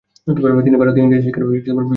তিনি 0.65 0.77
ভারতে 0.81 0.97
ইংরেজি 1.03 1.21
শিক্ষার 1.25 1.41
প্রয়োজনীয়তা 1.45 1.69
অনুভব 1.73 1.77
করেন। 1.77 1.89